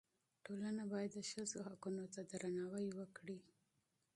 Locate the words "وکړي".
2.99-3.39